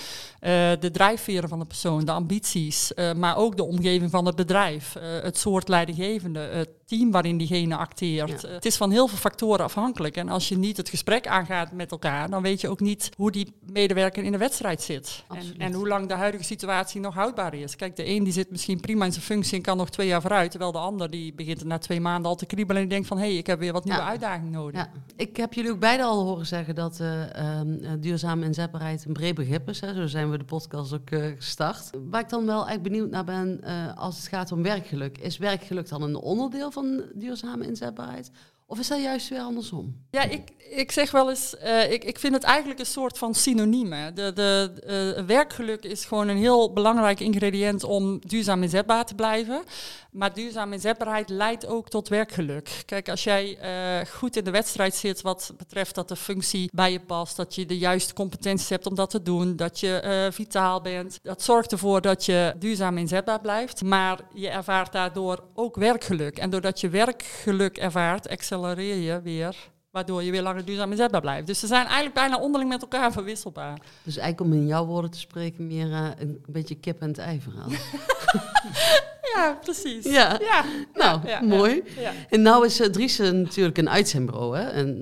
de 0.80 0.90
drijfveren 0.92 1.48
van 1.48 1.58
de 1.58 1.66
persoon, 1.66 2.04
de 2.04 2.12
ambities. 2.12 2.92
Uh, 2.94 3.12
maar 3.12 3.36
ook 3.36 3.56
de 3.56 3.64
omgeving 3.64 4.10
van 4.10 4.26
het 4.26 4.36
bedrijf. 4.36 4.96
het 5.00 5.38
soort 5.38 5.68
leidinggevende, 5.68 6.40
het 6.40 6.70
team 6.90 7.10
waarin 7.10 7.38
diegene 7.38 7.76
acteert. 7.76 8.42
het 8.42 8.64
is 8.64 8.76
van 8.76 8.90
heel 8.90 9.08
veel 9.08 9.18
factoren 9.18 9.64
afhankelijk. 9.64 10.16
En 10.16 10.28
als 10.28 10.48
je 10.48 10.58
niet 10.58 10.76
het 10.76 10.88
gesprek 10.88 11.26
aangaat 11.26 11.72
met 11.72 11.90
elkaar, 11.90 12.30
dan 12.30 12.42
weet 12.42 12.60
je 12.60 12.68
ook 12.68 12.80
niet 12.80 13.10
hoe 13.16 13.30
die 13.30 13.52
medewerker 13.72 14.24
in 14.24 14.32
de 14.32 14.38
wedstrijd 14.38 14.82
zit. 14.82 15.24
En, 15.28 15.58
en, 15.58 15.72
hoe 15.72 15.88
lang 15.88 16.08
de 16.08 16.14
huidige 16.14 16.44
situatie 16.44 17.00
nog 17.00 17.14
houdbaar 17.14 17.54
is. 17.54 17.76
Kijk, 17.76 17.96
de 17.96 18.06
een 18.06 18.24
die 18.24 18.32
zit 18.32 18.50
misschien 18.50 18.80
prima 18.80 19.04
in 19.04 19.12
zijn 19.12 19.24
functie 19.24 19.56
en 19.56 19.62
kan 19.62 19.76
nog 19.76 19.90
twee 19.90 20.06
jaar 20.06 20.20
vooruit. 20.20 20.50
Terwijl 20.50 20.72
de 20.72 20.78
ander 20.78 21.10
die 21.10 21.34
begint 21.34 21.64
na 21.64 21.78
twee 21.78 22.00
maanden 22.00 22.30
al 22.30 22.36
te 22.36 22.46
kriebelen 22.46 22.82
en 22.82 22.88
die 22.88 22.96
denkt 22.96 23.08
van 23.08 23.18
hé, 23.18 23.26
hey, 23.26 23.36
ik 23.36 23.46
heb 23.46 23.58
weer 23.58 23.72
wat 23.72 23.84
nieuwe 23.84 24.00
ja. 24.00 24.08
uitdagingen 24.08 24.52
nodig. 24.52 24.80
Ja. 24.80 24.90
Ik 25.16 25.36
heb 25.36 25.52
jullie 25.54 25.70
ook 25.70 25.80
beide 25.80 26.02
al 26.02 26.24
horen 26.24 26.46
zeggen 26.46 26.74
dat 26.74 26.98
uh, 27.00 27.20
uh, 27.20 27.90
duurzame 27.98 28.44
inzetbaarheid 28.44 29.04
een 29.04 29.12
breed 29.12 29.34
begrip 29.34 29.68
is. 29.68 29.80
Hè. 29.80 29.94
Zo 29.94 30.06
zijn 30.06 30.30
we 30.30 30.38
de 30.38 30.44
podcast 30.44 30.92
ook 30.92 31.10
uh, 31.10 31.26
gestart. 31.36 31.90
Waar 32.10 32.20
ik 32.20 32.28
dan 32.28 32.46
wel 32.46 32.68
echt 32.68 32.82
benieuwd 32.82 33.10
naar 33.10 33.24
ben 33.24 33.60
als 33.96 34.16
het 34.16 34.28
gaat 34.28 34.52
om 34.52 34.62
werkgeluk. 34.62 35.18
Is 35.18 35.38
werkgeluk 35.38 35.88
dan 35.88 36.02
een 36.02 36.16
onderdeel 36.16 36.70
van 36.80 37.04
duurzame 37.14 37.66
inzetbaarheid? 37.66 38.30
Of 38.70 38.78
is 38.78 38.88
dat 38.88 39.02
juist 39.02 39.28
weer 39.28 39.40
andersom? 39.40 39.96
Ja, 40.10 40.22
ik, 40.22 40.50
ik 40.70 40.92
zeg 40.92 41.10
wel 41.10 41.28
eens, 41.28 41.54
uh, 41.64 41.92
ik, 41.92 42.04
ik 42.04 42.18
vind 42.18 42.34
het 42.34 42.42
eigenlijk 42.42 42.80
een 42.80 42.86
soort 42.86 43.18
van 43.18 43.34
synoniem. 43.34 43.90
De, 44.14 44.32
de 44.32 44.72
uh, 45.18 45.24
werkgeluk 45.24 45.84
is 45.84 46.04
gewoon 46.04 46.28
een 46.28 46.36
heel 46.36 46.72
belangrijk 46.72 47.20
ingrediënt 47.20 47.84
om 47.84 48.20
duurzaam 48.26 48.62
inzetbaar 48.62 49.04
te 49.04 49.14
blijven. 49.14 49.62
Maar 50.10 50.34
duurzame 50.34 50.74
inzetbaarheid 50.74 51.28
leidt 51.28 51.66
ook 51.66 51.88
tot 51.88 52.08
werkgeluk. 52.08 52.82
Kijk, 52.86 53.08
als 53.08 53.24
jij 53.24 53.58
uh, 53.62 54.06
goed 54.06 54.36
in 54.36 54.44
de 54.44 54.50
wedstrijd 54.50 54.94
zit 54.94 55.20
wat 55.20 55.52
betreft 55.56 55.94
dat 55.94 56.08
de 56.08 56.16
functie 56.16 56.70
bij 56.72 56.92
je 56.92 57.00
past, 57.00 57.36
dat 57.36 57.54
je 57.54 57.66
de 57.66 57.78
juiste 57.78 58.14
competenties 58.14 58.68
hebt 58.68 58.86
om 58.86 58.94
dat 58.94 59.10
te 59.10 59.22
doen, 59.22 59.56
dat 59.56 59.80
je 59.80 60.28
vitaal 60.32 60.80
bent, 60.80 61.18
dat 61.22 61.42
zorgt 61.42 61.72
ervoor 61.72 62.00
dat 62.00 62.24
je 62.24 62.54
duurzaam 62.58 62.98
inzetbaar 62.98 63.40
blijft. 63.40 63.82
Maar 63.82 64.20
je 64.34 64.48
ervaart 64.48 64.92
daardoor 64.92 65.44
ook 65.54 65.76
werkgeluk. 65.76 66.38
En 66.38 66.50
doordat 66.50 66.80
je 66.80 66.88
werkgeluk 66.88 67.78
ervaart, 67.78 68.26
excel 68.26 68.59
accelereer 68.64 68.96
je 68.96 69.20
weer, 69.22 69.56
waardoor 69.90 70.22
je 70.22 70.30
weer 70.30 70.42
langer 70.42 70.64
duurzaam 70.64 70.90
inzetbaar 70.90 71.20
blijft. 71.20 71.46
Dus 71.46 71.58
ze 71.58 71.66
zijn 71.66 71.84
eigenlijk 71.84 72.14
bijna 72.14 72.38
onderling 72.38 72.70
met 72.70 72.82
elkaar 72.82 73.12
verwisselbaar. 73.12 73.78
Dus 74.02 74.16
eigenlijk 74.16 74.52
om 74.52 74.60
in 74.60 74.66
jouw 74.66 74.84
woorden 74.84 75.10
te 75.10 75.18
spreken, 75.18 75.66
meer 75.66 75.86
uh, 75.86 76.08
een 76.18 76.44
beetje 76.46 76.74
kip 76.74 77.00
en 77.00 77.08
het 77.08 77.18
ei 77.18 77.40
verhaal. 77.40 77.68
ja, 79.34 79.58
precies. 79.60 80.04
Ja, 80.04 80.38
ja. 80.40 80.64
nou, 80.94 81.28
ja, 81.28 81.40
mooi. 81.40 81.82
En 82.28 82.42
nou 82.42 82.66
is 82.66 82.80
uh, 82.80 82.86
Dries 82.86 83.18
natuurlijk 83.18 83.78
een 83.78 83.90
uitzendbureau, 83.90 84.56
hè? 84.56 84.68
En, 84.68 85.00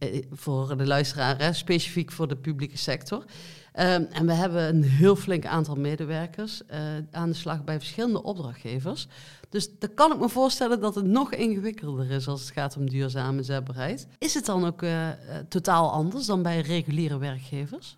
uh, 0.00 0.22
voor 0.30 0.76
de 0.76 0.86
luisteraar, 0.86 1.38
hè? 1.38 1.52
specifiek 1.52 2.12
voor 2.12 2.28
de 2.28 2.36
publieke 2.36 2.78
sector. 2.78 3.24
Um, 3.80 4.06
en 4.10 4.26
we 4.26 4.32
hebben 4.32 4.68
een 4.68 4.82
heel 4.82 5.16
flink 5.16 5.46
aantal 5.46 5.74
medewerkers 5.74 6.62
uh, 6.70 6.78
aan 7.10 7.28
de 7.28 7.34
slag 7.34 7.64
bij 7.64 7.78
verschillende 7.78 8.22
opdrachtgevers. 8.22 9.06
Dus 9.48 9.78
dan 9.78 9.94
kan 9.94 10.12
ik 10.12 10.18
me 10.18 10.28
voorstellen 10.28 10.80
dat 10.80 10.94
het 10.94 11.04
nog 11.04 11.32
ingewikkelder 11.32 12.10
is 12.10 12.28
als 12.28 12.40
het 12.40 12.50
gaat 12.50 12.76
om 12.76 12.90
duurzame 12.90 13.42
zetbaarheid. 13.42 14.06
Is 14.18 14.34
het 14.34 14.46
dan 14.46 14.66
ook 14.66 14.82
uh, 14.82 15.08
totaal 15.48 15.90
anders 15.90 16.26
dan 16.26 16.42
bij 16.42 16.60
reguliere 16.60 17.18
werkgevers? 17.18 17.96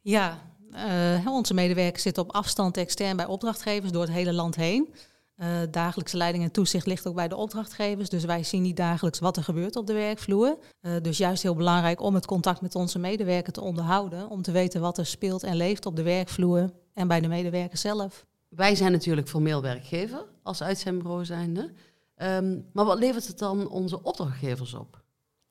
Ja, 0.00 0.38
uh, 0.72 1.26
onze 1.26 1.54
medewerkers 1.54 2.02
zitten 2.02 2.22
op 2.22 2.32
afstand 2.32 2.76
extern 2.76 3.16
bij 3.16 3.26
opdrachtgevers 3.26 3.92
door 3.92 4.02
het 4.02 4.12
hele 4.12 4.32
land 4.32 4.56
heen. 4.56 4.94
Uh, 5.42 5.48
dagelijkse 5.70 6.16
leiding 6.16 6.44
en 6.44 6.50
toezicht 6.50 6.86
ligt 6.86 7.06
ook 7.06 7.14
bij 7.14 7.28
de 7.28 7.36
opdrachtgevers. 7.36 8.08
Dus 8.08 8.24
wij 8.24 8.42
zien 8.42 8.62
niet 8.62 8.76
dagelijks 8.76 9.18
wat 9.18 9.36
er 9.36 9.44
gebeurt 9.44 9.76
op 9.76 9.86
de 9.86 9.92
werkvloer. 9.92 10.58
Uh, 10.82 10.92
dus 11.02 11.18
juist 11.18 11.42
heel 11.42 11.54
belangrijk 11.54 12.00
om 12.00 12.14
het 12.14 12.26
contact 12.26 12.60
met 12.60 12.74
onze 12.74 12.98
medewerker 12.98 13.52
te 13.52 13.60
onderhouden. 13.60 14.28
Om 14.28 14.42
te 14.42 14.52
weten 14.52 14.80
wat 14.80 14.98
er 14.98 15.06
speelt 15.06 15.42
en 15.42 15.56
leeft 15.56 15.86
op 15.86 15.96
de 15.96 16.02
werkvloer 16.02 16.70
en 16.94 17.08
bij 17.08 17.20
de 17.20 17.28
medewerker 17.28 17.78
zelf. 17.78 18.26
Wij 18.48 18.74
zijn 18.74 18.92
natuurlijk 18.92 19.28
formeel 19.28 19.62
werkgever 19.62 20.24
als 20.42 20.62
uitzendbureau 20.62 21.24
zijnde. 21.24 21.72
Um, 22.16 22.66
maar 22.72 22.84
wat 22.84 22.98
levert 22.98 23.26
het 23.26 23.38
dan 23.38 23.68
onze 23.68 24.02
opdrachtgevers 24.02 24.74
op? 24.74 24.99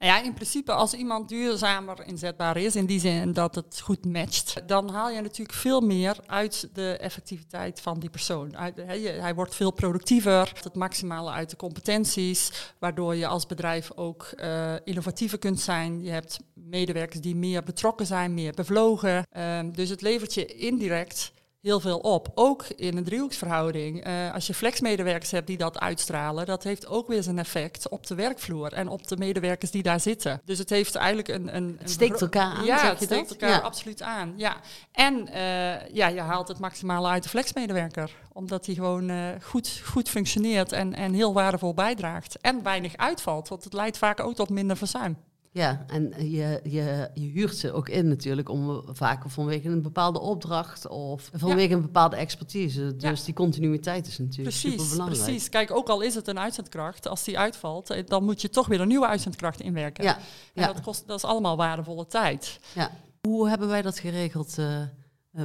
Ja, 0.01 0.22
in 0.22 0.34
principe 0.34 0.72
als 0.72 0.94
iemand 0.94 1.29
duurzamer 1.29 2.06
inzetbaar 2.06 2.58
is, 2.58 2.75
in 2.75 2.86
die 2.86 3.00
zin 3.00 3.34
dat 3.34 3.56
het 3.56 3.79
goed 3.84 4.06
matcht, 4.06 4.62
dan 4.68 4.89
haal 4.89 5.10
je 5.10 5.22
natuurlijk 5.22 5.58
veel 5.58 5.82
meer 5.82 6.18
uit 6.25 6.70
de 6.74 6.98
effectiviteit 6.98 7.82
van 7.82 8.00
die 8.00 8.10
persoon. 8.10 8.56
Hij 8.86 9.36
wordt 9.36 9.56
veel 9.56 9.72
productiever, 9.72 10.51
het 10.63 10.75
maximale 10.75 11.32
uit 11.32 11.50
de 11.50 11.56
competenties, 11.56 12.74
waardoor 12.77 13.15
je 13.15 13.27
als 13.27 13.46
bedrijf 13.46 13.91
ook 13.96 14.32
uh, 14.36 14.74
innovatiever 14.84 15.39
kunt 15.39 15.60
zijn. 15.60 16.03
Je 16.03 16.12
hebt 16.12 16.39
medewerkers 16.53 17.22
die 17.22 17.36
meer 17.36 17.63
betrokken 17.63 18.06
zijn, 18.06 18.34
meer 18.34 18.53
bevlogen. 18.53 19.27
Uh, 19.38 19.60
dus 19.74 19.89
het 19.89 20.01
levert 20.01 20.34
je 20.34 20.46
indirect 20.46 21.32
heel 21.62 21.80
veel 21.80 21.98
op. 21.98 22.32
Ook 22.34 22.66
in 22.68 22.98
een 22.98 23.04
driehoeksverhouding. 23.04 24.08
Uh, 24.08 24.34
als 24.34 24.48
je 24.48 24.54
flexmedewerkers 24.54 25.32
hebt 25.32 25.48
die 25.48 25.58
dat 25.58 25.80
uitstralen, 25.80 26.46
dat 26.46 26.63
heeft 26.63 26.88
ook 26.88 27.08
weer 27.08 27.24
zijn 27.24 27.39
effect 27.39 27.89
op 27.89 28.08
de 28.08 28.16
werkvloer 28.16 28.74
en 28.74 28.88
op 28.88 29.08
de 29.08 29.18
medewerkers 29.18 29.72
die 29.72 29.84
daar 29.84 30.00
zitten. 30.00 30.42
Dus 30.46 30.58
het 30.58 30.70
heeft 30.70 30.96
eigenlijk 30.96 31.28
een. 31.28 31.56
een 31.56 31.75
het 31.80 31.89
steekt 31.89 32.22
elkaar 32.22 32.56
aan. 32.56 32.66
Ja, 32.66 32.80
zeg 32.80 32.89
het 32.89 33.00
je 33.00 33.06
steekt 33.06 33.30
dat? 33.30 33.42
elkaar 33.42 33.58
Ja. 33.58 33.66
absoluut 33.66 34.01
aan. 34.01 34.34
Ja. 34.38 34.58
En 34.92 35.28
uh, 35.28 35.88
ja, 35.89 36.08
je 36.08 36.22
haalt 36.22 36.48
het 36.48 36.60
maximale 36.60 37.08
uit 37.08 37.24
de 37.24 37.30
flexmedewerker, 37.30 38.16
omdat 38.34 38.66
hij 38.66 38.75
gewoon 38.75 39.10
uh, 39.10 39.28
goed, 39.42 39.82
goed 39.86 40.10
functioneert 40.10 40.72
en, 40.72 40.94
en 40.94 41.13
heel 41.13 41.34
waardevol 41.34 41.74
bijdraagt. 41.74 42.38
En 42.42 42.63
weinig 42.63 42.98
uitvalt, 42.98 43.48
want 43.48 43.63
het 43.63 43.74
leidt 43.74 43.98
vaak 43.98 44.20
ook 44.20 44.36
tot 44.36 44.50
minder 44.50 44.78
verzuim. 44.78 45.18
Ja, 45.51 45.86
en 45.88 46.29
je, 46.29 46.60
je, 46.63 47.10
je 47.13 47.27
huurt 47.27 47.58
ze 47.58 47.72
ook 47.72 47.89
in 47.89 48.08
natuurlijk 48.08 48.50
om 48.50 48.84
vaak 48.86 49.24
vanwege 49.29 49.68
een 49.68 49.82
bepaalde 49.82 50.20
opdracht 50.20 50.88
of 50.88 51.29
vanwege 51.34 51.70
ja. 51.70 51.75
een 51.75 51.82
bepaalde 51.82 52.15
expertise. 52.15 52.96
Dus 52.96 53.20
ja. 53.20 53.25
die 53.25 53.34
continuïteit 53.34 54.08
is 54.08 54.18
natuurlijk 54.18 54.48
precies, 54.58 54.72
super 54.72 54.89
belangrijk. 54.89 55.24
Precies, 55.24 55.50
kijk, 55.50 55.72
ook 55.72 55.89
al 55.89 56.01
is 56.01 56.15
het 56.15 56.27
een 56.27 56.39
uitzendkracht, 56.39 57.08
als 57.08 57.24
die 57.24 57.39
uitvalt, 57.39 58.08
dan 58.08 58.24
moet 58.24 58.41
je 58.41 58.50
toch 58.50 58.68
weer 58.68 58.82
een 58.82 58.88
nieuwe 58.88 59.08
uitzendkracht 59.08 59.62
inwerken. 59.62 60.03
Ja. 60.03 60.18
En 60.53 60.68
dat, 60.68 60.82
kost, 60.82 61.08
dat 61.08 61.18
is 61.18 61.24
allemaal 61.24 61.58
waardevolle 61.58 62.08
tijd. 62.08 62.60
Ja. 62.75 62.91
Hoe 63.22 63.50
hebben 63.50 63.68
wij 63.68 63.82
dat 63.82 64.00
geregeld 64.00 64.58
uh, 64.60 64.82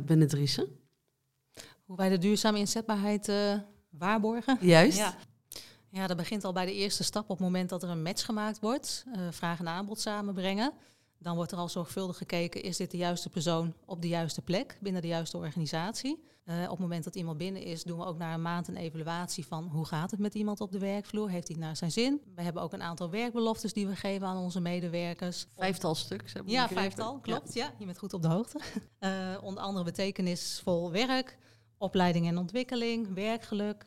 binnen 0.05 0.29
Driessen? 0.29 0.67
Hoe 1.85 1.97
wij 1.97 2.09
de 2.09 2.19
duurzame 2.19 2.59
inzetbaarheid 2.59 3.29
uh, 3.29 3.55
waarborgen? 3.91 4.59
Juist. 4.61 5.03
Ja. 5.95 6.07
Dat 6.07 6.17
begint 6.17 6.45
al 6.45 6.53
bij 6.53 6.67
de 6.67 6.75
eerste 6.75 7.05
stap 7.05 7.23
op 7.23 7.29
het 7.29 7.47
moment 7.47 7.69
dat 7.69 7.83
er 7.83 7.89
een 7.89 8.03
match 8.03 8.25
gemaakt 8.25 8.61
wordt. 8.61 9.05
Uh, 9.07 9.27
vraag 9.31 9.59
en 9.59 9.69
aanbod 9.69 10.01
samenbrengen. 10.01 10.73
Dan 11.19 11.37
wordt 11.37 11.53
er 11.53 11.59
al 11.59 11.69
zorgvuldig 11.69 12.17
gekeken, 12.17 12.63
is 12.63 12.77
dit 12.77 12.91
de 12.91 12.97
juiste 12.97 13.29
persoon 13.29 13.75
op 13.85 14.03
de 14.03 14.09
juiste 14.09 14.43
plek 14.43 14.79
binnen 14.81 15.03
de 15.03 15.09
juiste 15.09 15.37
organisatie? 15.37 16.23
Uh, 16.45 16.63
op 16.63 16.71
het 16.71 16.79
moment 16.79 17.05
dat 17.05 17.15
iemand 17.15 17.39
binnen 17.39 17.63
is, 17.63 17.83
doen 17.83 17.99
we 17.99 18.05
ook 18.05 18.19
na 18.19 18.35
een 18.35 18.43
maand 18.43 18.69
een 18.69 18.77
evaluatie 18.77 19.47
van 19.47 19.65
hoe 19.65 19.85
gaat 19.85 20.11
het 20.11 20.21
met 20.21 20.35
iemand 20.35 20.61
op 20.61 20.73
de 20.73 20.79
werkvloer? 20.79 21.31
Heeft 21.31 21.49
hij 21.49 21.57
het 21.57 21.67
naar 21.67 21.77
zijn 21.77 21.93
zin? 21.93 22.21
We 22.35 22.43
hebben 22.43 22.63
ook 22.63 22.73
een 22.73 22.83
aantal 22.83 23.11
werkbeloftes 23.11 23.73
die 23.73 23.87
we 23.87 23.97
geven 23.97 24.27
aan 24.27 24.37
onze 24.37 24.61
medewerkers. 24.61 25.47
Vijftal 25.57 25.95
stuks 25.95 26.33
hebben 26.33 26.53
we 26.53 26.59
Ja, 26.59 26.69
vijftal, 26.69 27.19
klopt. 27.21 27.55
Ja. 27.55 27.65
ja. 27.65 27.75
je 27.79 27.85
bent 27.85 27.99
goed 27.99 28.13
op 28.13 28.23
de 28.23 28.29
hoogte. 28.29 28.61
Uh, 29.01 29.11
onder 29.49 29.63
andere 29.63 29.85
betekenisvol 29.85 30.91
werk, 30.91 31.39
opleiding 31.79 32.27
en 32.27 32.39
ontwikkeling, 32.39 33.15
werkgeluk, 33.15 33.87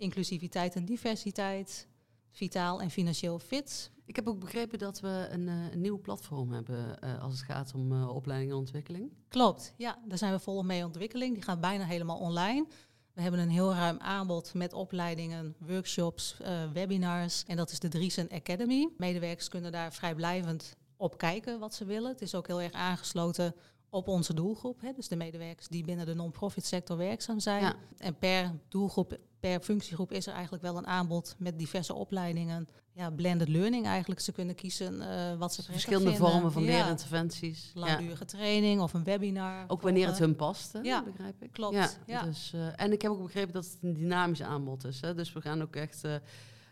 inclusiviteit 0.00 0.74
en 0.74 0.84
diversiteit, 0.84 1.88
vitaal 2.30 2.80
en 2.80 2.90
financieel 2.90 3.38
fit. 3.38 3.90
Ik 4.04 4.16
heb 4.16 4.28
ook 4.28 4.40
begrepen 4.40 4.78
dat 4.78 5.00
we 5.00 5.28
een, 5.30 5.46
uh, 5.46 5.72
een 5.72 5.80
nieuw 5.80 6.00
platform 6.00 6.52
hebben 6.52 6.98
uh, 7.04 7.22
als 7.22 7.32
het 7.32 7.42
gaat 7.42 7.74
om 7.74 7.92
uh, 7.92 8.14
opleiding 8.14 8.50
en 8.50 8.56
ontwikkeling. 8.56 9.12
Klopt, 9.28 9.74
ja, 9.76 9.98
daar 10.08 10.18
zijn 10.18 10.32
we 10.32 10.38
volop 10.38 10.64
mee 10.64 10.84
ontwikkeling. 10.84 11.34
Die 11.34 11.42
gaat 11.42 11.60
bijna 11.60 11.84
helemaal 11.84 12.18
online. 12.18 12.66
We 13.12 13.22
hebben 13.22 13.40
een 13.40 13.50
heel 13.50 13.74
ruim 13.74 13.98
aanbod 13.98 14.54
met 14.54 14.72
opleidingen, 14.72 15.54
workshops, 15.58 16.36
webinars. 16.72 17.44
En 17.46 17.56
dat 17.56 17.70
is 17.70 17.78
de 17.78 17.88
Driesen 17.88 18.28
Academy. 18.28 18.88
Medewerkers 18.96 19.48
kunnen 19.48 19.72
daar 19.72 19.92
vrijblijvend 19.92 20.76
op 20.96 21.18
kijken 21.18 21.58
wat 21.58 21.74
ze 21.74 21.84
willen. 21.84 22.10
Het 22.10 22.22
is 22.22 22.34
ook 22.34 22.46
heel 22.46 22.60
erg 22.60 22.72
aangesloten 22.72 23.54
op 23.90 24.08
onze 24.08 24.34
doelgroep. 24.34 24.80
Hè? 24.80 24.92
Dus 24.92 25.08
de 25.08 25.16
medewerkers 25.16 25.68
die 25.68 25.84
binnen 25.84 26.06
de 26.06 26.14
non-profit 26.14 26.66
sector 26.66 26.96
werkzaam 26.96 27.40
zijn. 27.40 27.62
Ja. 27.62 27.74
En 27.98 28.18
per 28.18 28.52
doelgroep, 28.68 29.18
per 29.40 29.60
functiegroep 29.60 30.12
is 30.12 30.26
er 30.26 30.32
eigenlijk 30.32 30.62
wel 30.62 30.76
een 30.76 30.86
aanbod 30.86 31.34
met 31.38 31.58
diverse 31.58 31.94
opleidingen. 31.94 32.68
Ja, 32.92 33.10
blended 33.10 33.48
learning 33.48 33.86
eigenlijk. 33.86 34.20
Ze 34.20 34.32
kunnen 34.32 34.54
kiezen 34.54 34.94
uh, 34.94 35.34
wat 35.38 35.54
ze 35.54 35.62
Verschillende 35.62 36.10
vinden. 36.10 36.30
vormen 36.30 36.52
van 36.52 36.62
ja. 36.62 36.68
leerinterventies. 36.68 37.70
Langdurige 37.74 38.18
ja. 38.18 38.24
training 38.24 38.80
of 38.80 38.92
een 38.94 39.04
webinar. 39.04 39.64
Ook 39.66 39.82
wanneer 39.82 40.06
het 40.06 40.18
hun 40.18 40.36
past, 40.36 40.72
hè? 40.72 40.80
Ja, 40.80 41.02
begrijp 41.02 41.42
ik. 41.42 41.52
Klopt. 41.52 41.98
Ja. 42.06 42.22
Dus, 42.22 42.52
uh, 42.54 42.66
en 42.76 42.92
ik 42.92 43.02
heb 43.02 43.10
ook 43.10 43.22
begrepen 43.22 43.52
dat 43.52 43.64
het 43.64 43.78
een 43.82 43.94
dynamisch 43.94 44.42
aanbod 44.42 44.84
is. 44.84 45.00
Hè? 45.00 45.14
Dus 45.14 45.32
we 45.32 45.40
gaan 45.40 45.62
ook 45.62 45.76
echt... 45.76 46.04
Uh, 46.04 46.14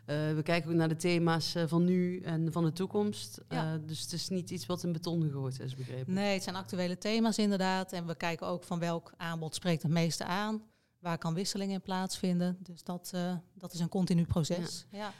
we 0.08 0.40
kijken 0.42 0.70
ook 0.70 0.76
naar 0.76 0.88
de 0.88 0.96
thema's 0.96 1.54
uh, 1.54 1.62
van 1.66 1.84
nu 1.84 2.20
en 2.20 2.52
van 2.52 2.64
de 2.64 2.72
toekomst. 2.72 3.40
Ja. 3.48 3.74
Uh, 3.74 3.80
dus 3.86 4.00
het 4.00 4.12
is 4.12 4.28
niet 4.28 4.50
iets 4.50 4.66
wat 4.66 4.82
in 4.82 4.92
beton 4.92 5.22
gegooid 5.22 5.60
is, 5.60 5.74
begrepen. 5.74 6.14
Nee, 6.14 6.34
het 6.34 6.42
zijn 6.42 6.56
actuele 6.56 6.98
thema's 6.98 7.38
inderdaad. 7.38 7.92
En 7.92 8.06
we 8.06 8.14
kijken 8.14 8.46
ook 8.46 8.64
van 8.64 8.78
welk 8.78 9.12
aanbod 9.16 9.54
spreekt 9.54 9.82
het 9.82 9.92
meeste 9.92 10.24
aan. 10.24 10.62
Waar 10.98 11.18
kan 11.18 11.34
wisseling 11.34 11.72
in 11.72 11.80
plaatsvinden. 11.80 12.56
Dus 12.60 12.82
dat, 12.82 13.12
dat 13.54 13.72
is 13.72 13.80
een 13.80 13.88
continu 13.88 14.24
proces. 14.24 14.86
Ja. 14.90 14.98
ja. 14.98 15.12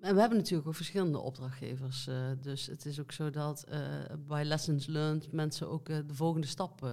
En 0.00 0.14
we 0.14 0.20
hebben 0.20 0.38
natuurlijk 0.38 0.68
ook 0.68 0.74
verschillende 0.74 1.18
opdrachtgevers. 1.18 2.06
Uh, 2.06 2.14
dus 2.40 2.66
het 2.66 2.86
is 2.86 3.00
ook 3.00 3.12
zo 3.12 3.30
dat 3.30 3.64
uh, 3.68 3.78
bij 4.18 4.44
Lessons 4.44 4.86
Learned 4.86 5.32
mensen 5.32 5.68
ook 5.68 5.86
de 5.86 6.14
volgende 6.14 6.46
stap 6.46 6.92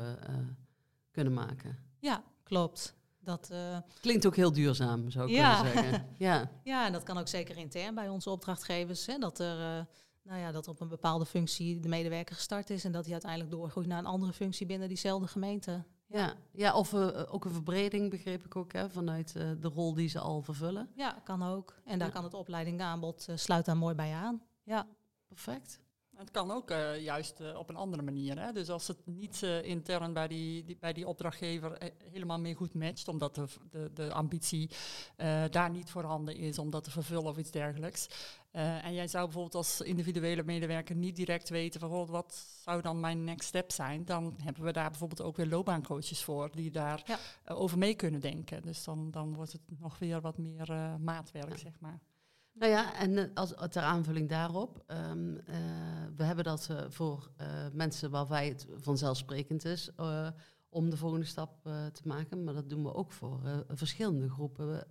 kunnen 1.11 1.33
maken. 1.33 1.77
Ja, 1.99 2.23
klopt. 2.43 2.95
Dat 3.25 3.49
uh, 3.51 3.77
klinkt 3.99 4.25
ook 4.25 4.35
heel 4.35 4.51
duurzaam, 4.51 5.09
zou 5.09 5.27
ik 5.29 5.35
ja. 5.35 5.61
kunnen 5.61 5.83
zeggen. 5.83 6.07
ja. 6.17 6.51
ja, 6.63 6.85
en 6.85 6.91
dat 6.91 7.03
kan 7.03 7.17
ook 7.17 7.27
zeker 7.27 7.57
intern 7.57 7.95
bij 7.95 8.09
onze 8.09 8.29
opdrachtgevers. 8.29 9.05
Hè, 9.05 9.17
dat 9.17 9.39
er 9.39 9.59
uh, 9.59 9.83
nou 10.23 10.39
ja, 10.39 10.51
dat 10.51 10.67
op 10.67 10.79
een 10.79 10.87
bepaalde 10.87 11.25
functie 11.25 11.79
de 11.79 11.87
medewerker 11.87 12.35
gestart 12.35 12.69
is 12.69 12.83
en 12.83 12.91
dat 12.91 13.03
hij 13.03 13.11
uiteindelijk 13.11 13.51
doorgroeit 13.51 13.87
naar 13.87 13.99
een 13.99 14.05
andere 14.05 14.33
functie 14.33 14.65
binnen 14.65 14.87
diezelfde 14.87 15.27
gemeente. 15.27 15.83
Ja, 16.07 16.33
ja 16.51 16.73
of 16.73 16.93
uh, 16.93 17.07
ook 17.33 17.45
een 17.45 17.51
verbreding, 17.51 18.09
begreep 18.09 18.45
ik 18.45 18.55
ook, 18.55 18.73
hè, 18.73 18.89
vanuit 18.89 19.33
de 19.33 19.71
rol 19.73 19.93
die 19.93 20.09
ze 20.09 20.19
al 20.19 20.41
vervullen. 20.41 20.89
Ja, 20.95 21.21
kan 21.23 21.43
ook. 21.43 21.75
En 21.85 21.99
daar 21.99 22.07
ja. 22.07 22.13
kan 22.13 22.23
het 22.23 22.33
opleidingaanbod 22.33 23.27
sluit 23.35 23.65
daar 23.65 23.77
mooi 23.77 23.95
bij 23.95 24.13
aan. 24.13 24.41
Ja, 24.63 24.87
perfect. 25.27 25.79
Het 26.15 26.31
kan 26.31 26.51
ook 26.51 26.71
uh, 26.71 27.01
juist 27.01 27.39
uh, 27.39 27.57
op 27.57 27.69
een 27.69 27.75
andere 27.75 28.03
manier. 28.03 28.39
Hè? 28.39 28.51
Dus 28.51 28.69
als 28.69 28.87
het 28.87 28.97
niet 29.05 29.41
uh, 29.43 29.63
intern 29.63 30.13
bij 30.13 30.27
die, 30.27 30.63
die, 30.63 30.77
bij 30.79 30.93
die 30.93 31.07
opdrachtgever 31.07 31.77
helemaal 32.11 32.39
meer 32.39 32.55
goed 32.55 32.73
matcht, 32.73 33.07
omdat 33.07 33.35
de, 33.35 33.45
de, 33.71 33.91
de 33.93 34.13
ambitie 34.13 34.69
daar 35.49 35.69
niet 35.69 35.89
voorhanden 35.89 36.35
is 36.35 36.59
om 36.59 36.69
dat 36.69 36.83
te 36.83 36.91
vervullen 36.91 37.25
of 37.25 37.37
iets 37.37 37.51
dergelijks. 37.51 38.07
en 38.51 38.93
jij 38.93 39.07
zou 39.07 39.23
bijvoorbeeld 39.23 39.55
als 39.55 39.81
individuele 39.81 40.43
medewerker 40.43 40.95
niet 40.95 41.15
direct 41.15 41.49
weten 41.49 41.79
van 41.79 41.91
oh, 41.91 42.09
wat 42.09 42.45
zou 42.63 42.81
dan 42.81 42.99
mijn 42.99 43.23
next 43.23 43.47
step 43.47 43.71
zijn, 43.71 44.05
dan 44.05 44.35
hebben 44.43 44.63
we 44.63 44.71
daar 44.71 44.89
bijvoorbeeld 44.89 45.21
ook 45.21 45.37
weer 45.37 45.47
loopbaancoaches 45.47 46.23
voor 46.23 46.51
die 46.51 46.71
daar 46.71 47.01
ja. 47.05 47.53
over 47.53 47.77
mee 47.77 47.95
kunnen 47.95 48.21
denken. 48.21 48.61
Dus 48.61 48.83
dan, 48.83 49.11
dan 49.11 49.33
wordt 49.33 49.51
het 49.51 49.79
nog 49.79 49.99
weer 49.99 50.21
wat 50.21 50.37
meer 50.37 50.97
maatwerk, 50.99 51.49
ja. 51.49 51.57
zeg 51.57 51.79
maar. 51.79 51.99
Nou 52.57 52.71
ja, 52.71 52.95
en 52.99 53.33
als, 53.33 53.53
ter 53.69 53.81
aanvulling 53.81 54.29
daarop, 54.29 54.83
um, 54.87 55.33
uh, 55.33 55.41
we 56.15 56.23
hebben 56.23 56.43
dat 56.43 56.67
uh, 56.71 56.81
voor 56.89 57.29
uh, 57.41 57.47
mensen 57.73 58.11
waarbij 58.11 58.47
het 58.47 58.67
vanzelfsprekend 58.75 59.65
is 59.65 59.89
om 60.69 60.89
de 60.89 60.97
volgende 60.97 61.25
stap 61.25 61.63
te 61.91 62.01
maken, 62.03 62.43
maar 62.43 62.53
dat 62.53 62.69
doen 62.69 62.83
we 62.83 62.93
ook 62.93 63.11
voor 63.11 63.65
verschillende 63.67 64.29
groepen 64.29 64.87